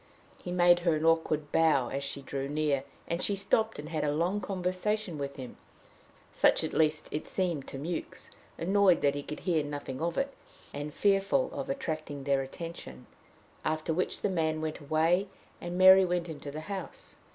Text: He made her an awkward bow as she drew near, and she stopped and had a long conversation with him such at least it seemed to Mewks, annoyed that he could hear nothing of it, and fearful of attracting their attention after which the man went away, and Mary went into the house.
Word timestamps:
He 0.43 0.51
made 0.51 0.79
her 0.79 0.95
an 0.95 1.05
awkward 1.05 1.51
bow 1.51 1.89
as 1.89 2.03
she 2.03 2.23
drew 2.23 2.49
near, 2.49 2.85
and 3.07 3.21
she 3.21 3.35
stopped 3.35 3.77
and 3.77 3.89
had 3.89 4.03
a 4.03 4.11
long 4.11 4.41
conversation 4.41 5.19
with 5.19 5.35
him 5.35 5.57
such 6.33 6.63
at 6.63 6.73
least 6.73 7.07
it 7.11 7.27
seemed 7.27 7.67
to 7.67 7.77
Mewks, 7.77 8.31
annoyed 8.57 9.01
that 9.01 9.13
he 9.13 9.21
could 9.21 9.41
hear 9.41 9.63
nothing 9.63 10.01
of 10.01 10.17
it, 10.17 10.33
and 10.73 10.91
fearful 10.91 11.51
of 11.53 11.69
attracting 11.69 12.23
their 12.23 12.41
attention 12.41 13.05
after 13.63 13.93
which 13.93 14.21
the 14.21 14.29
man 14.29 14.59
went 14.59 14.79
away, 14.79 15.27
and 15.61 15.77
Mary 15.77 16.03
went 16.03 16.27
into 16.27 16.49
the 16.49 16.61
house. 16.61 17.15